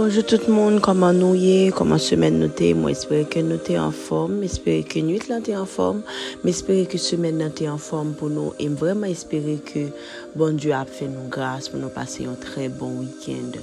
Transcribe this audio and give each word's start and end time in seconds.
Bonjour 0.00 0.24
tout 0.24 0.38
le 0.46 0.54
monde, 0.54 0.80
comment 0.80 1.12
nous 1.12 1.34
y 1.34 1.66
est, 1.66 1.72
comment 1.72 1.98
semaine 1.98 2.38
nous 2.38 2.46
t'es, 2.46 2.72
moi 2.72 2.90
j'espère 2.90 3.28
que 3.28 3.40
nous 3.40 3.56
t'es 3.56 3.80
en 3.80 3.90
forme, 3.90 4.42
j'espère 4.42 4.84
que 4.84 5.00
nuit 5.00 5.20
là 5.28 5.40
en 5.60 5.66
forme, 5.66 6.02
mais 6.44 6.52
j'espère 6.52 6.86
que 6.86 6.96
semaine 6.96 7.40
là 7.40 7.50
t'es 7.50 7.68
en 7.68 7.78
forme 7.78 8.12
pour 8.12 8.30
nous 8.30 8.52
et 8.60 8.68
vraiment 8.68 9.08
espérer 9.08 9.56
que 9.56 9.88
bon 10.36 10.54
Dieu 10.54 10.72
a 10.72 10.84
fait 10.84 11.08
nous 11.08 11.28
grâce 11.28 11.68
pour 11.68 11.80
nous 11.80 11.88
passer 11.88 12.26
un 12.26 12.34
très 12.34 12.68
bon 12.68 12.92
week-end. 13.00 13.58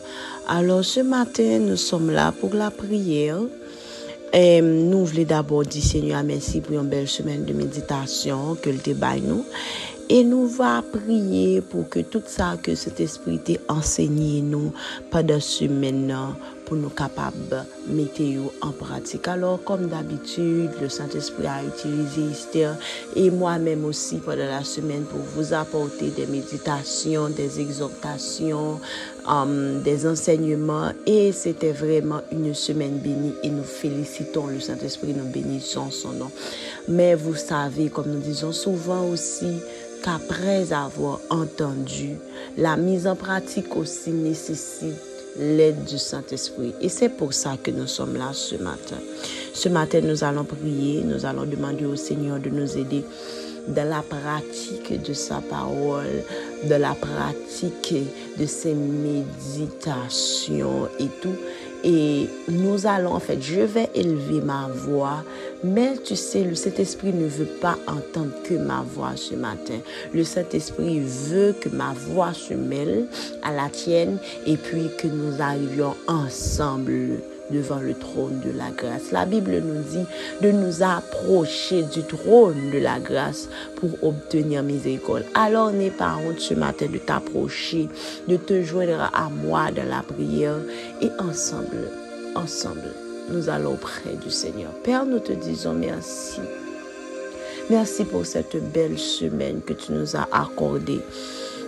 Alors 0.50 0.84
ce 0.84 1.00
matin, 1.00 1.59
nous 1.59 1.77
sommes 1.77 2.11
là 2.11 2.34
pour 2.34 2.54
la 2.54 2.70
prière. 2.70 3.39
Nous 4.33 5.05
voulons 5.05 5.23
d'abord 5.23 5.63
dire 5.63 5.81
Seigneur 5.81 6.21
merci 6.21 6.59
pour 6.59 6.75
une 6.75 6.89
belle 6.89 7.07
semaine 7.07 7.45
de 7.45 7.54
méditation 7.54 8.57
que 8.61 8.70
le 8.70 8.79
débat 8.79 9.15
nous. 9.15 9.45
Et 10.07 10.23
nous 10.23 10.47
va 10.47 10.83
prier 10.83 11.61
pour 11.61 11.89
que 11.89 11.99
tout 11.99 12.21
ça 12.25 12.57
que 12.61 12.75
cet 12.75 12.99
esprit 12.99 13.39
t'a 13.39 13.73
enseigné 13.73 14.41
nous 14.41 14.71
pendant 15.09 15.39
ce 15.39 15.65
maintenant 15.65 16.36
pour 16.65 16.78
nous 16.78 16.89
capables 16.89 17.65
de 17.87 17.93
mettre 17.93 18.21
en 18.61 18.71
pratique. 18.71 19.28
Alors, 19.28 19.64
comme 19.64 19.87
d'habitude, 19.87 20.71
le 20.82 20.89
Saint-Esprit 20.89 21.47
a 21.47 21.64
utilisé 21.64 22.32
Esther 22.32 22.75
et 23.15 23.29
moi-même 23.29 23.86
aussi 23.86 24.18
pendant 24.18 24.46
la 24.46 24.64
semaine 24.64 25.04
pour 25.04 25.19
vous 25.19 25.54
apporter 25.54 26.10
des 26.10 26.25
méditations, 26.25 27.29
des 27.29 27.60
exhortations, 27.60 28.79
um, 29.28 29.82
des 29.82 30.07
enseignements. 30.07 30.91
Et 31.05 31.32
c'était 31.32 31.71
vraiment 31.71 32.22
une 32.31 32.53
semaine 32.53 32.97
bénie 32.97 33.33
et 33.44 33.50
nous 33.50 33.63
félicitons 33.63 34.47
le 34.47 34.59
Saint-Esprit, 34.59 35.13
nous 35.13 35.31
bénissons 35.31 35.91
son 35.91 36.11
nom. 36.11 36.31
Mais 36.88 37.16
vous 37.16 37.36
savez, 37.36 37.89
comme 37.89 38.11
nous 38.11 38.19
disons 38.19 38.52
souvent 38.52 39.08
aussi, 39.08 39.59
qu'après 40.03 40.72
avoir 40.72 41.19
entendu, 41.30 42.16
la 42.58 42.77
mise 42.77 43.08
en 43.08 43.16
pratique 43.16 43.75
aussi 43.75 44.11
nécessite 44.11 45.14
l'aide 45.39 45.83
du 45.83 45.97
Saint-Esprit. 45.97 46.73
Et 46.81 46.89
c'est 46.89 47.09
pour 47.09 47.33
ça 47.33 47.58
que 47.61 47.72
nous 47.72 47.88
sommes 47.88 48.16
là 48.16 48.31
ce 48.33 48.55
matin. 48.55 48.97
Ce 49.53 49.69
matin, 49.69 50.02
nous 50.02 50.23
allons 50.23 50.44
prier, 50.44 51.02
nous 51.03 51.25
allons 51.25 51.45
demander 51.45 51.86
au 51.86 51.95
Seigneur 51.95 52.39
de 52.39 52.50
nous 52.50 52.77
aider 52.77 53.03
dans 53.67 53.89
la 53.89 54.02
pratique 54.02 55.02
de 55.02 55.14
sa 55.14 55.42
parole, 55.42 56.23
de 56.64 56.75
la 56.75 56.94
pratique 56.94 57.95
de 58.38 58.45
ses 58.45 58.73
méditations 58.75 60.08
et 61.00 61.08
tout. 61.22 61.36
Et 61.83 62.27
nous 62.49 62.88
allons, 62.88 63.14
en 63.14 63.20
fait, 63.20 63.42
je 63.42 63.61
vais 63.61 63.89
élever 63.94 64.42
ma 64.42 64.67
voix, 64.73 65.23
mais 65.66 65.97
tu 66.03 66.16
sais, 66.16 66.44
le 66.44 66.55
Saint-Esprit 66.55 67.13
ne 67.13 67.27
veut 67.27 67.45
pas 67.45 67.77
entendre 67.88 68.31
que 68.44 68.53
ma 68.53 68.83
voix 68.88 69.16
ce 69.16 69.35
matin. 69.35 69.80
Le 70.13 70.23
Saint-Esprit 70.23 70.99
veut 70.99 71.53
que 71.59 71.69
ma 71.69 71.94
voix 71.94 72.33
se 72.33 72.53
mêle 72.53 73.08
à 73.44 73.52
la 73.52 73.69
tienne 73.69 74.17
et 74.45 74.58
puis 74.58 74.89
que 74.97 75.08
nous 75.08 75.41
arrivions 75.41 75.95
ensemble 76.08 77.19
devant 77.49 77.80
le 77.80 77.93
trône 77.93 78.41
de 78.43 78.52
la 78.58 78.69
grâce. 78.71 79.11
La 79.11 79.25
Bible 79.25 79.61
nous 79.63 79.81
dit 79.83 80.05
de 80.41 80.52
nous 80.52 80.83
approcher 80.83 81.83
du 81.83 82.03
trône 82.03 82.71
de 82.71 82.80
la 82.80 82.99
grâce 82.99 83.49
pour 83.75 83.91
obtenir 84.03 84.63
miséricorde. 84.63 85.25
Alors 85.33 85.71
n'aie 85.71 85.91
pas 85.91 86.16
honte 86.16 86.39
ce 86.39 86.53
matin 86.53 86.88
de 86.91 86.97
t'approcher, 86.97 87.88
de 88.27 88.38
te 88.38 88.61
joindre 88.61 89.11
à 89.13 89.30
moi 89.30 89.71
dans 89.71 89.88
la 89.88 90.02
prière 90.02 90.59
et 91.02 91.09
ensemble, 91.19 91.89
ensemble, 92.36 92.93
nous 93.29 93.49
allons 93.49 93.73
auprès 93.73 94.13
du 94.23 94.29
Seigneur. 94.29 94.71
Père, 94.83 95.05
nous 95.05 95.19
te 95.19 95.33
disons 95.33 95.73
merci. 95.73 96.41
Merci 97.69 98.05
pour 98.05 98.25
cette 98.25 98.55
belle 98.71 98.99
semaine 98.99 99.61
que 99.61 99.73
tu 99.73 99.91
nous 99.91 100.15
as 100.15 100.27
accordée. 100.31 101.01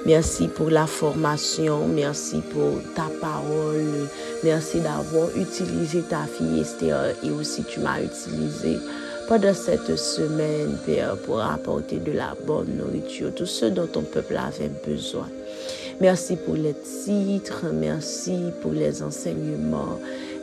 Merci 0.06 0.48
pour 0.48 0.70
la 0.70 0.86
formation, 0.86 1.88
merci 1.88 2.42
pour 2.52 2.82
ta 2.96 3.10
parole, 3.20 4.08
merci 4.44 4.80
d'avoir 4.80 5.36
utilisé 5.36 6.02
ta 6.02 6.26
fille 6.26 6.62
Esther 6.62 7.16
et 7.24 7.32
aussi 7.32 7.64
tu 7.64 7.80
m'as 7.80 8.00
utilisé 8.02 8.78
pendant 9.28 9.54
cette 9.54 9.98
semaine, 9.98 10.78
Père, 10.86 11.18
pour 11.18 11.42
apporter 11.42 11.98
de 11.98 12.14
la 12.14 12.34
bonne 12.46 12.78
nourriture, 12.78 13.34
tout 13.36 13.46
ce 13.46 13.66
dont 13.66 13.88
ton 13.88 14.04
peuple 14.04 14.38
avait 14.38 14.72
besoin. 14.88 15.28
Merci 16.00 16.38
pour 16.38 16.56
les 16.56 16.76
titres, 16.76 17.66
merci 17.74 18.38
pour 18.62 18.72
les 18.72 19.04
enseignements. 19.04 20.00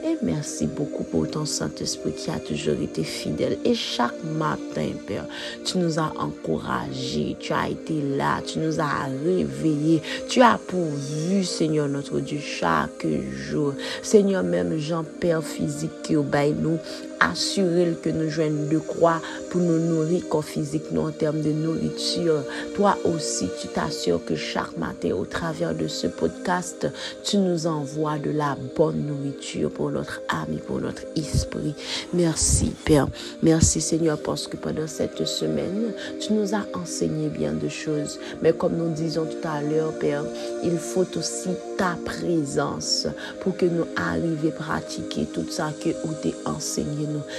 Et 0.06 0.18
merci 0.20 0.66
beaucoup 0.66 1.02
pour 1.02 1.30
ton 1.30 1.46
Saint-Esprit 1.46 2.12
qui 2.12 2.30
a 2.30 2.38
toujours 2.38 2.78
été 2.78 3.02
fidèle. 3.02 3.56
Et 3.64 3.72
chaque 3.74 4.22
matin, 4.22 4.88
Père, 5.06 5.24
tu 5.64 5.78
nous 5.78 5.98
as 5.98 6.12
encouragés, 6.18 7.38
tu 7.40 7.54
as 7.54 7.70
été 7.70 8.02
là, 8.14 8.42
tu 8.46 8.58
nous 8.58 8.80
as 8.80 9.08
réveillés, 9.24 10.02
tu 10.28 10.42
as 10.42 10.58
pourvu, 10.58 11.42
Seigneur 11.42 11.88
notre 11.88 12.20
Dieu, 12.20 12.38
chaque 12.38 13.06
jour. 13.32 13.72
Seigneur, 14.02 14.42
même 14.42 14.76
Jean-Père 14.76 15.42
physique 15.42 16.02
qui 16.02 16.16
obéit 16.16 16.54
nous, 16.60 16.78
assurer 17.20 17.96
que 18.02 18.10
nous 18.10 18.28
joignons 18.28 18.68
de 18.70 18.78
croix 18.78 19.20
pour 19.50 19.60
nous 19.60 19.78
nourrir 19.78 20.28
corps 20.28 20.44
physique, 20.44 20.84
nous 20.90 21.02
en 21.02 21.12
termes 21.12 21.40
de 21.40 21.52
nourriture. 21.52 22.42
Toi 22.74 22.98
aussi, 23.04 23.48
tu 23.60 23.68
t'assures 23.68 24.24
que 24.24 24.34
chaque 24.34 24.76
matin, 24.76 25.12
au 25.12 25.24
travers 25.24 25.74
de 25.74 25.88
ce 25.88 26.06
podcast, 26.06 26.86
tu 27.22 27.38
nous 27.38 27.66
envoies 27.66 28.18
de 28.18 28.30
la 28.30 28.56
bonne 28.76 29.06
nourriture 29.06 29.70
pour 29.70 29.90
notre 29.94 30.20
âme 30.28 30.54
et 30.54 30.58
pour 30.58 30.80
notre 30.80 31.02
esprit. 31.16 31.74
Merci, 32.12 32.72
Père. 32.84 33.08
Merci, 33.42 33.80
Seigneur, 33.80 34.18
parce 34.18 34.46
que 34.46 34.56
pendant 34.56 34.86
cette 34.86 35.24
semaine, 35.26 35.92
tu 36.20 36.32
nous 36.32 36.54
as 36.54 36.66
enseigné 36.74 37.28
bien 37.28 37.52
de 37.52 37.68
choses. 37.68 38.18
Mais 38.42 38.52
comme 38.52 38.76
nous 38.76 38.92
disons 38.92 39.24
tout 39.24 39.48
à 39.48 39.62
l'heure, 39.62 39.92
Père, 39.98 40.24
il 40.62 40.76
faut 40.78 41.06
aussi 41.16 41.50
ta 41.78 41.96
présence 42.04 43.06
pour 43.40 43.56
que 43.56 43.66
nous 43.66 43.86
arrivions 43.96 44.50
à 44.50 44.62
pratiquer 44.62 45.26
tout 45.32 45.46
ça 45.48 45.70
que 45.82 45.90
tu 45.90 46.34
as 46.44 46.50
enseigné 46.50 46.84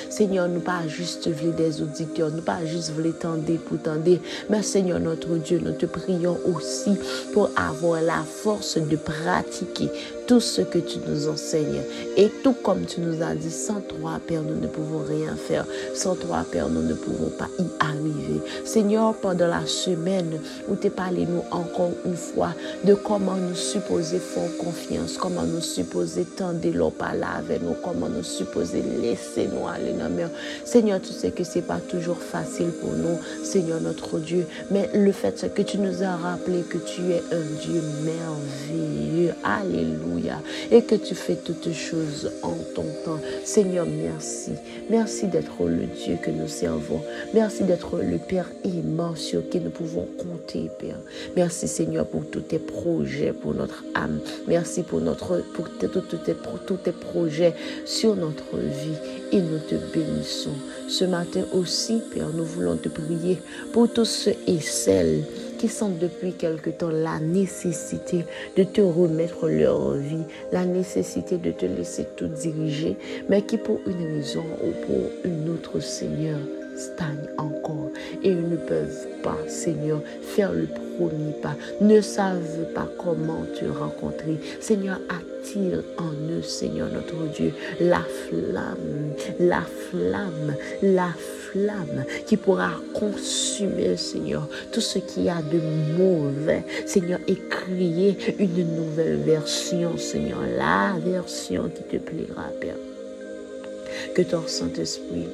Seigneur, 0.10 0.48
nous 0.48 0.60
pas 0.60 0.88
juste 0.88 1.30
voulons 1.30 1.56
des 1.56 1.82
auditeurs, 1.82 2.32
nous 2.32 2.42
pas 2.42 2.66
juste 2.66 2.92
voulons 2.92 3.12
tendre 3.12 3.58
pour 3.68 3.78
tendre, 3.82 4.18
mais 4.50 4.64
Seigneur 4.64 5.00
notre 5.00 5.36
Dieu, 5.36 5.60
nous 5.64 5.74
te 5.74 5.86
prions 5.86 6.38
aussi 6.46 6.92
pour 7.34 7.50
avoir 7.56 8.02
la 8.02 8.24
force 8.24 8.78
de 8.78 8.96
pratiquer 8.96 9.90
tout 10.28 10.40
ce 10.40 10.62
que 10.62 10.80
tu 10.80 11.00
nous 11.08 11.28
enseignes. 11.28 11.82
Et 12.18 12.30
tout 12.44 12.54
comme 12.54 12.86
tu 12.86 13.02
nous 13.02 13.22
as 13.22 13.36
dit, 13.36 13.52
sans 13.52 13.82
toi, 13.82 14.20
Père, 14.26 14.42
nous 14.42 14.60
ne 14.60 14.68
pouvons 14.68 15.04
rien 15.08 15.36
faire. 15.36 15.66
Sans 15.94 16.16
toi, 16.16 16.46
Père, 16.50 16.70
nous 16.70 16.82
ne 16.82 16.94
pouvons 16.94 17.30
pas 17.30 17.50
y 17.60 17.66
arriver. 17.80 18.42
Seigneur, 18.64 19.14
pendant 19.16 19.48
la 19.48 19.66
semaine 19.66 20.40
où 20.68 20.76
tu 20.76 20.90
parlé 20.90 21.26
nous 21.26 21.44
encore 21.52 21.92
une 22.06 22.16
fois 22.16 22.54
de 22.84 22.94
comment 22.94 23.36
nous 23.36 23.56
supposer 23.56 24.20
faire 24.20 24.56
confiance, 24.58 25.18
comment 25.18 25.44
nous 25.44 25.62
supposer 25.62 26.26
tendre 26.26 26.68
l'eau 26.74 26.94
là 27.00 27.38
avec 27.38 27.62
nous, 27.62 27.76
comment 27.84 28.10
nous 28.10 28.24
supposer 28.24 28.82
laisser 29.02 29.48
nous 29.48 29.68
aller 29.68 29.94
dans 29.94 30.10
mer. 30.10 30.30
Seigneur, 30.64 31.02
tu 31.02 31.12
sais 31.12 31.32
que 31.32 31.44
c'est 31.44 31.62
pas 31.62 31.80
toujours 31.80 32.18
facile 32.18 32.72
pour 32.82 32.92
nous, 32.92 33.20
Seigneur 33.44 33.82
notre 33.82 34.20
Dieu, 34.20 34.46
mais 34.72 34.90
le 34.94 35.12
fait 35.12 35.54
que 35.54 35.62
tu 35.62 35.78
nous 35.78 36.04
as 36.04 36.16
rappelé 36.16 36.62
que 36.62 36.78
tu 36.78 37.02
es 37.12 37.24
un 37.32 37.62
Dieu 37.62 37.82
merveilleux. 38.04 39.34
Alléluia. 39.44 40.15
Et 40.72 40.84
que 40.84 40.96
tu 40.96 41.16
fais 41.16 41.36
toutes 41.36 41.72
choses 41.74 42.32
en 42.42 42.56
ton 42.74 42.86
temps. 43.04 43.20
Seigneur, 43.44 43.86
merci. 43.86 44.52
Merci 44.90 45.28
d'être 45.28 45.66
le 45.66 45.86
Dieu 45.86 46.18
que 46.22 46.32
nous 46.32 46.48
servons. 46.48 47.02
Merci 47.34 47.64
d'être 47.64 47.98
le 47.98 48.18
Père 48.18 48.50
immense 48.64 49.20
sur 49.20 49.48
qui 49.50 49.60
nous 49.60 49.70
pouvons 49.70 50.08
compter, 50.18 50.70
Père. 50.80 51.00
Merci, 51.36 51.68
Seigneur, 51.68 52.06
pour 52.06 52.26
tous 52.30 52.42
tes 52.42 52.60
projets 52.60 53.34
pour 53.34 53.54
notre 53.54 53.84
âme. 53.94 54.20
Merci 54.48 54.84
pour, 54.84 55.02
notre, 55.02 55.44
pour, 55.54 55.68
pour 55.70 56.60
tous 56.66 56.78
tes 56.78 56.92
projets 56.92 57.54
sur 57.86 58.16
notre 58.16 58.58
vie 58.58 58.98
et 59.32 59.42
nous 59.42 59.60
te 59.60 59.76
bénissons. 59.94 60.56
Ce 60.88 61.06
matin 61.06 61.42
aussi, 61.54 62.02
Père, 62.14 62.30
nous 62.34 62.46
voulons 62.46 62.78
te 62.78 62.90
prier 62.90 63.40
pour 63.74 63.92
tous 63.92 64.06
ceux 64.06 64.36
et 64.48 64.60
celles 64.60 65.24
qui 65.66 65.72
sentent 65.72 65.98
depuis 65.98 66.34
quelque 66.34 66.70
temps 66.70 66.92
la 66.92 67.20
nécessité 67.20 68.24
de 68.56 68.64
te 68.64 68.82
remettre 68.82 69.48
leur 69.48 69.94
vie, 69.94 70.24
la 70.52 70.64
nécessité 70.64 71.40
de 71.40 71.50
te 71.50 71.66
laisser 71.66 72.06
tout 72.16 72.28
diriger, 72.28 72.96
mais 73.30 73.42
qui 73.42 73.58
pour 73.58 73.80
une 73.88 74.16
raison 74.16 74.46
ou 74.64 74.86
pour 74.86 75.10
une 75.24 75.50
autre, 75.50 75.80
Seigneur, 75.80 76.38
stagnent 76.78 77.32
encore 77.40 77.90
et 78.22 78.30
ils 78.30 78.48
ne 78.48 78.58
peuvent 78.58 79.08
pas, 79.24 79.38
Seigneur, 79.48 80.02
faire 80.22 80.54
le 80.54 80.68
premier 80.68 81.34
pas, 81.42 81.56
ne 81.82 82.00
savent 82.00 82.72
pas 82.76 82.88
comment 83.04 83.44
te 83.60 83.66
rencontrer. 83.66 84.38
Seigneur, 84.60 85.00
en 85.98 86.32
eux, 86.32 86.42
Seigneur 86.42 86.90
notre 86.92 87.32
Dieu, 87.34 87.54
la 87.80 88.02
flamme, 88.02 89.14
la 89.40 89.62
flamme, 89.62 90.56
la 90.82 91.14
flamme 91.52 92.06
qui 92.26 92.38
pourra 92.38 92.72
consumer, 92.94 93.96
Seigneur, 93.96 94.48
tout 94.72 94.82
ce 94.82 95.00
qu'il 95.00 95.24
y 95.24 95.30
a 95.30 95.42
de 95.42 95.60
mauvais, 95.98 96.64
Seigneur, 96.86 97.20
et 97.28 97.36
créer 97.36 98.18
une 98.40 98.76
nouvelle 98.76 99.18
version, 99.18 99.98
Seigneur, 99.98 100.40
la 100.58 100.96
version 101.00 101.70
qui 101.70 101.84
te 101.84 102.04
plaira, 102.04 102.50
Père. 102.60 102.76
Que 104.14 104.24
ton 104.24 104.46
Saint-Esprit 104.48 105.28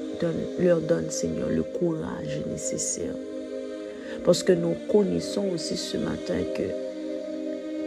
leur 0.60 0.82
donne, 0.82 1.10
Seigneur, 1.10 1.50
le 1.50 1.64
courage 1.64 2.42
nécessaire. 2.52 3.16
Parce 4.24 4.44
que 4.44 4.54
nous 4.54 4.76
connaissons 4.92 5.46
aussi 5.54 5.78
ce 5.78 5.98
matin 5.98 6.38
que 6.56 6.64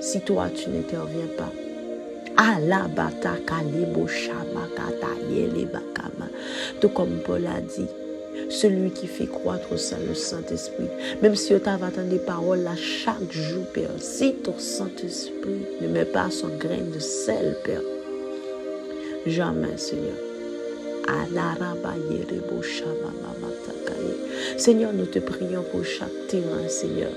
si 0.01 0.21
toi, 0.21 0.49
tu 0.55 0.69
n'interviens 0.71 1.29
pas, 1.37 1.53
Tout 6.81 6.89
comme 6.89 7.21
Paul 7.25 7.47
a 7.47 7.61
dit, 7.61 7.89
celui 8.51 8.91
qui 8.91 9.07
fait 9.07 9.27
croître 9.27 9.79
sein 9.79 9.97
le 10.07 10.15
Saint-Esprit. 10.15 10.89
Même 11.23 11.35
si 11.35 11.49
tu 11.49 11.55
entendre 11.55 12.09
des 12.11 12.19
paroles 12.19 12.63
là 12.63 12.77
chaque 12.77 13.31
jour, 13.31 13.65
Père, 13.73 13.89
si 13.99 14.35
ton 14.35 14.59
Saint-Esprit 14.59 15.63
ne 15.81 15.89
met 15.89 16.05
pas 16.05 16.31
son 16.31 16.49
grain 16.49 16.83
de 16.93 16.99
sel, 16.99 17.57
Père, 17.65 17.81
jamais, 19.27 19.77
Seigneur. 19.77 20.17
Seigneur, 24.57 24.93
nous 24.93 25.07
te 25.07 25.19
prions 25.19 25.63
pour 25.71 25.85
chaque 25.85 26.27
terrain, 26.29 26.69
Seigneur. 26.69 27.11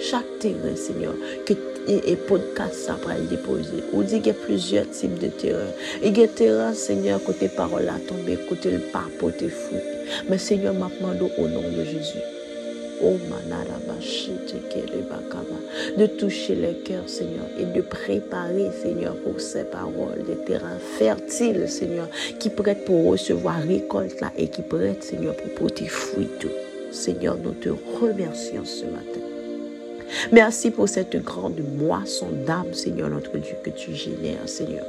Chaque 0.00 0.38
terrain, 0.38 0.76
Seigneur, 0.76 1.14
que 1.44 1.54
et, 1.88 2.16
podcast 2.16 2.74
ça 2.74 2.98
le 3.18 3.26
déposer. 3.26 3.82
On 3.92 4.02
dit 4.02 4.18
qu'il 4.18 4.28
y 4.28 4.30
a 4.30 4.34
plusieurs 4.34 4.88
types 4.90 5.18
de 5.18 5.28
terrain. 5.28 5.70
Il 6.02 6.16
y 6.16 6.22
a 6.22 6.28
terrain, 6.28 6.74
Seigneur, 6.74 7.22
côté 7.22 7.48
parole 7.48 7.88
à 7.88 7.98
tomber, 7.98 8.36
côté 8.48 8.70
le 8.70 8.80
tes 9.32 9.48
fruits. 9.48 9.78
Mais 10.28 10.38
Seigneur, 10.38 10.74
m'a 10.74 10.88
demandé 10.88 11.32
au 11.38 11.48
nom 11.48 11.62
de 11.62 11.84
Jésus. 11.84 12.18
Oh, 13.00 13.16
de 15.96 16.06
toucher 16.06 16.54
les 16.56 16.74
cœurs, 16.84 17.08
Seigneur, 17.08 17.46
et 17.58 17.64
de 17.64 17.80
préparer, 17.80 18.70
Seigneur, 18.82 19.14
pour 19.16 19.40
ces 19.40 19.64
paroles, 19.64 20.24
des 20.26 20.36
terrains 20.36 20.78
fertiles, 20.98 21.68
Seigneur, 21.68 22.08
qui 22.38 22.50
prêtent 22.50 22.84
pour 22.84 23.12
recevoir 23.12 23.60
récolte 23.62 24.20
là 24.20 24.32
et 24.36 24.48
qui 24.48 24.62
prêtent, 24.62 25.04
Seigneur, 25.04 25.34
pour 25.36 25.54
porter 25.54 25.86
fruit. 25.86 26.28
Seigneur, 26.90 27.36
nous 27.42 27.52
te 27.52 27.68
remercions 28.00 28.64
ce 28.64 28.84
matin. 28.86 29.27
Merci 30.32 30.70
pour 30.70 30.88
cette 30.88 31.16
grande 31.22 31.60
moisson 31.76 32.28
d'âme, 32.46 32.72
Seigneur, 32.72 33.10
notre 33.10 33.36
Dieu, 33.38 33.54
que 33.62 33.70
tu 33.70 33.94
génères, 33.94 34.48
Seigneur 34.48 34.84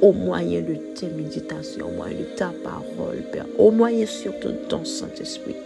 au 0.00 0.12
moyen 0.12 0.60
de 0.62 0.74
tes 0.98 1.08
méditations, 1.08 1.88
au 1.88 1.92
moyen 1.92 2.18
de 2.18 2.36
ta 2.36 2.52
parole, 2.64 3.22
Père, 3.32 3.46
au 3.58 3.70
moyen 3.70 4.06
surtout 4.06 4.48
de 4.48 4.68
ton 4.68 4.84
Saint-Esprit. 4.84 5.56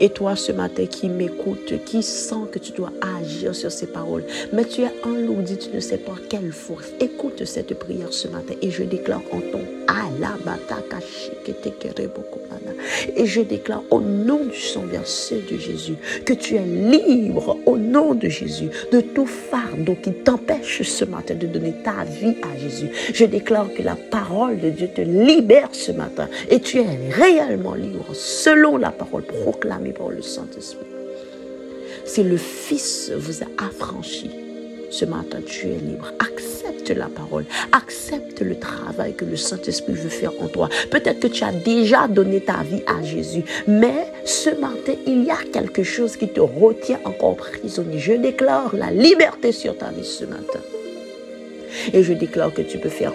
Et 0.00 0.10
toi, 0.10 0.36
ce 0.36 0.52
matin, 0.52 0.86
qui 0.86 1.08
m'écoute, 1.08 1.74
qui 1.84 2.02
sent 2.02 2.46
que 2.52 2.58
tu 2.58 2.72
dois 2.72 2.92
agir 3.20 3.54
sur 3.54 3.70
ces 3.70 3.86
paroles, 3.86 4.24
mais 4.52 4.64
tu 4.64 4.82
es 4.82 4.92
enlourdi, 5.04 5.56
tu 5.58 5.74
ne 5.74 5.80
sais 5.80 5.98
pas 5.98 6.14
quelle 6.28 6.52
force. 6.52 6.92
Écoute 7.00 7.44
cette 7.44 7.74
prière 7.78 8.12
ce 8.12 8.28
matin 8.28 8.54
et 8.62 8.70
je 8.70 8.82
déclare 8.82 9.22
en 9.32 9.40
ton 9.40 9.60
et 13.16 13.26
je 13.26 13.40
déclare 13.40 13.82
au 13.90 14.00
nom 14.00 14.44
du 14.44 14.58
sang 14.58 14.84
versé 14.86 15.42
de 15.50 15.56
Jésus 15.56 15.96
que 16.24 16.32
tu 16.32 16.56
es 16.56 16.64
libre 16.64 17.58
au 17.66 17.76
nom 17.76 18.14
de 18.14 18.28
Jésus 18.28 18.68
de 18.92 19.00
tout 19.00 19.26
fardeau 19.26 19.96
qui 20.02 20.12
t'empêche 20.12 20.82
ce 20.82 21.04
matin 21.04 21.34
de 21.34 21.46
donner 21.46 21.74
ta 21.84 22.04
vie 22.04 22.36
à 22.42 22.58
Jésus. 22.58 22.88
Je 23.12 23.24
déclare 23.24 23.72
que 23.74 23.82
la 23.82 23.96
parole 23.96 24.58
de 24.58 24.70
Dieu 24.70 24.88
te 24.94 25.00
libère 25.00 25.68
ce 25.72 25.92
matin 25.92 26.28
et 26.50 26.60
tu 26.60 26.78
es 26.78 27.10
réellement 27.10 27.74
libre 27.74 28.06
selon 28.14 28.76
la 28.76 28.90
parole 28.90 29.22
proclamée 29.22 29.65
par 29.96 30.08
le 30.10 30.22
Saint-Esprit. 30.22 30.86
Si 32.04 32.22
le 32.22 32.36
Fils 32.36 33.10
vous 33.16 33.42
a 33.42 33.64
affranchi, 33.66 34.30
ce 34.90 35.04
matin 35.04 35.38
tu 35.44 35.66
es 35.66 35.78
libre. 35.78 36.12
Accepte 36.20 36.90
la 36.90 37.06
parole. 37.06 37.44
Accepte 37.72 38.40
le 38.40 38.58
travail 38.58 39.14
que 39.14 39.24
le 39.24 39.36
Saint-Esprit 39.36 39.94
veut 39.94 40.08
faire 40.08 40.32
en 40.40 40.48
toi. 40.48 40.68
Peut-être 40.90 41.20
que 41.20 41.26
tu 41.26 41.42
as 41.42 41.52
déjà 41.52 42.06
donné 42.06 42.40
ta 42.40 42.62
vie 42.62 42.82
à 42.86 43.02
Jésus, 43.02 43.42
mais 43.66 44.12
ce 44.24 44.50
matin, 44.50 44.94
il 45.06 45.24
y 45.24 45.30
a 45.30 45.38
quelque 45.52 45.82
chose 45.82 46.16
qui 46.16 46.28
te 46.28 46.40
retient 46.40 47.00
encore 47.04 47.36
prisonnier. 47.36 47.98
Je 47.98 48.12
déclare 48.12 48.74
la 48.74 48.90
liberté 48.90 49.52
sur 49.52 49.76
ta 49.76 49.90
vie 49.90 50.04
ce 50.04 50.24
matin. 50.24 50.60
Et 51.92 52.02
je 52.02 52.12
déclare 52.12 52.54
que 52.54 52.62
tu 52.62 52.78
peux 52.78 52.88
faire 52.88 53.12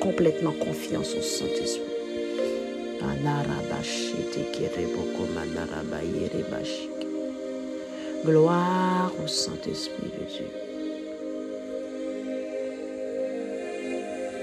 complètement 0.00 0.52
confiance 0.52 1.14
au 1.14 1.22
Saint-Esprit. 1.22 1.91
Gloire 8.24 9.12
au 9.22 9.26
Saint-Esprit 9.26 10.10
de 10.18 10.24
Dieu. 10.24 10.46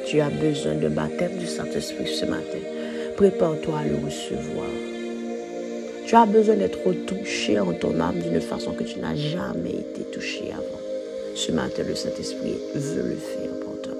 Tu 0.06 0.19
as 0.19 0.29
besoin 0.29 0.75
de 0.75 0.89
baptême 0.89 1.38
du 1.38 1.47
Saint-Esprit 1.47 2.07
ce 2.07 2.25
matin. 2.25 2.59
Prépare-toi 3.15 3.77
à 3.77 3.85
le 3.85 3.95
recevoir. 4.06 4.67
Tu 6.06 6.15
as 6.15 6.25
besoin 6.25 6.56
d'être 6.56 6.91
touché 7.06 7.59
en 7.59 7.71
ton 7.73 8.00
âme 8.01 8.19
d'une 8.19 8.41
façon 8.41 8.73
que 8.73 8.83
tu 8.83 9.00
n'as 9.00 9.15
jamais 9.15 9.69
été 9.69 10.03
touché 10.11 10.51
avant. 10.51 10.79
Ce 11.35 11.51
matin, 11.51 11.83
le 11.88 11.95
Saint-Esprit 11.95 12.57
veut 12.75 13.09
le 13.09 13.15
faire 13.15 13.59
pour 13.63 13.81
toi. 13.81 13.94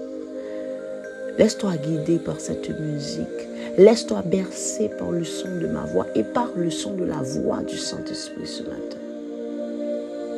Laisse-toi 1.38 1.78
guider 1.78 2.20
par 2.20 2.40
cette 2.42 2.70
musique. 2.80 3.48
Laisse-toi 3.80 4.24
bercer 4.26 4.90
par 5.00 5.10
le 5.10 5.24
son 5.24 5.56
de 5.56 5.68
ma 5.68 5.86
voix 5.86 6.06
et 6.14 6.24
par 6.24 6.50
le 6.54 6.70
son 6.70 6.96
de 6.96 7.06
la 7.06 7.22
voix 7.22 7.62
du 7.62 7.78
Saint-Esprit 7.78 8.46
ce 8.46 8.64
matin. 8.64 8.98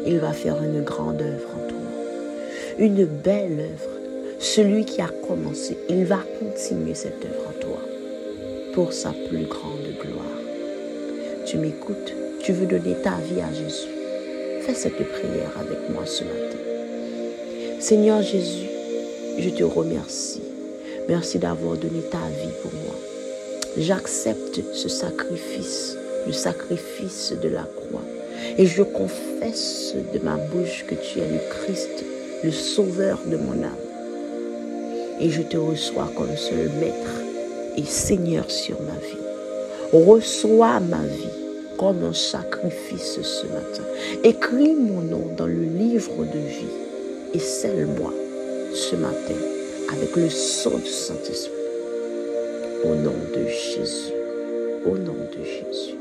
Il 0.05 0.19
va 0.19 0.31
faire 0.31 0.61
une 0.61 0.83
grande 0.83 1.19
œuvre 1.19 1.49
en 1.55 1.67
toi. 1.67 1.77
Une 2.77 3.03
belle 3.05 3.59
œuvre 3.59 3.89
celui 4.37 4.85
qui 4.85 5.01
a 5.01 5.09
commencé, 5.27 5.75
il 5.89 6.05
va 6.05 6.19
continuer 6.37 6.93
cette 6.93 7.25
œuvre 7.25 7.47
en 7.49 7.59
toi 7.59 7.79
pour 8.73 8.93
sa 8.93 9.09
plus 9.09 9.45
grande 9.45 9.87
gloire. 9.99 10.39
Tu 11.47 11.57
m'écoutes, 11.57 12.13
tu 12.43 12.51
veux 12.51 12.67
donner 12.67 12.95
ta 13.01 13.15
vie 13.27 13.41
à 13.41 13.51
Jésus. 13.51 13.89
Fais 14.61 14.75
cette 14.75 14.93
prière 14.93 15.51
avec 15.59 15.89
moi 15.89 16.05
ce 16.05 16.23
matin. 16.25 16.59
Seigneur 17.79 18.21
Jésus, 18.21 18.69
je 19.39 19.49
te 19.49 19.63
remercie. 19.63 20.43
Merci 21.09 21.39
d'avoir 21.39 21.75
donné 21.75 22.01
ta 22.01 22.19
vie 22.19 22.53
pour 22.61 22.71
moi. 22.73 23.10
J'accepte 23.77 24.61
ce 24.73 24.89
sacrifice, 24.89 25.95
le 26.27 26.33
sacrifice 26.33 27.33
de 27.41 27.49
la 27.49 27.63
croix. 27.63 28.03
Et 28.57 28.65
je 28.65 28.83
confesse 28.83 29.93
de 30.13 30.19
ma 30.19 30.35
bouche 30.35 30.85
que 30.87 30.95
tu 30.95 31.19
es 31.19 31.27
le 31.27 31.39
Christ, 31.49 32.03
le 32.43 32.51
sauveur 32.51 33.19
de 33.25 33.37
mon 33.37 33.63
âme 33.63 33.91
et 35.21 35.29
je 35.29 35.43
te 35.43 35.55
reçois 35.55 36.09
comme 36.17 36.35
seul 36.35 36.69
maître 36.79 37.21
et 37.77 37.83
Seigneur 37.83 38.49
sur 38.49 38.81
ma 38.81 38.93
vie. 38.93 40.05
Reçois 40.05 40.79
ma 40.79 41.05
vie 41.05 41.29
comme 41.77 42.03
un 42.03 42.13
sacrifice 42.13 43.21
ce 43.21 43.45
matin. 43.47 43.83
Écris 44.23 44.73
mon 44.73 45.01
nom 45.01 45.27
dans 45.37 45.47
le 45.47 45.61
livre 45.61 46.25
de 46.25 46.39
vie 46.39 47.33
et 47.33 47.39
scelle-moi 47.39 48.11
ce 48.73 48.95
matin 48.95 49.39
avec 49.93 50.15
le 50.15 50.29
sang 50.29 50.77
du 50.77 50.89
Saint-Esprit. 50.89 51.60
Au 52.83 52.95
nom 52.95 53.13
de 53.33 53.47
Jésus. 53.47 54.11
Au 54.85 54.97
nom 54.97 55.13
de 55.13 55.43
Jésus. 55.43 55.95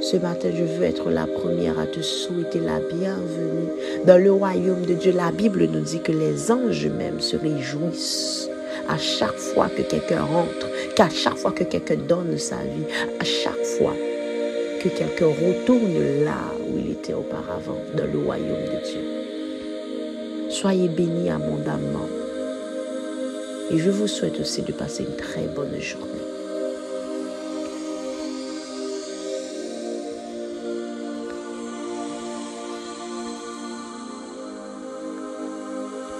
Ce 0.00 0.16
matin, 0.16 0.48
je 0.54 0.64
veux 0.64 0.84
être 0.84 1.10
la 1.10 1.26
première 1.26 1.78
à 1.78 1.86
te 1.86 2.00
souhaiter 2.00 2.60
la 2.60 2.80
bienvenue 2.80 3.68
dans 4.06 4.16
le 4.16 4.32
royaume 4.32 4.86
de 4.86 4.94
Dieu. 4.94 5.12
La 5.12 5.30
Bible 5.30 5.66
nous 5.66 5.80
dit 5.80 6.00
que 6.00 6.12
les 6.12 6.50
anges 6.50 6.86
même 6.86 7.20
se 7.20 7.36
réjouissent 7.36 8.48
à 8.88 8.96
chaque 8.96 9.36
fois 9.36 9.68
que 9.68 9.82
quelqu'un 9.82 10.22
rentre, 10.22 10.66
qu'à 10.96 11.10
chaque 11.10 11.36
fois 11.36 11.52
que 11.52 11.64
quelqu'un 11.64 11.96
donne 12.08 12.38
sa 12.38 12.56
vie, 12.56 12.86
à 13.20 13.24
chaque 13.24 13.64
fois 13.78 13.94
que 14.82 14.88
quelqu'un 14.88 15.26
retourne 15.26 16.24
là 16.24 16.38
où 16.68 16.78
il 16.78 16.92
était 16.92 17.14
auparavant, 17.14 17.78
dans 17.96 18.10
le 18.10 18.18
royaume 18.18 18.46
de 18.48 18.86
Dieu. 18.86 20.48
Soyez 20.48 20.88
bénis 20.88 21.30
abondamment. 21.30 22.21
Et 23.70 23.78
je 23.78 23.90
vous 23.90 24.08
souhaite 24.08 24.40
aussi 24.40 24.62
de 24.62 24.72
passer 24.72 25.04
une 25.04 25.16
très 25.16 25.46
bonne 25.46 25.80
journée. 25.80 26.31